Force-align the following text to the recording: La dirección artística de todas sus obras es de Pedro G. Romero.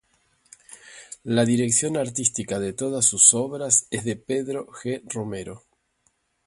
La 1.25 1.45
dirección 1.45 1.95
artística 1.95 2.57
de 2.57 2.73
todas 2.73 3.05
sus 3.05 3.35
obras 3.35 3.85
es 3.91 4.03
de 4.03 4.15
Pedro 4.15 4.65
G. 4.65 5.03
Romero. 5.05 5.61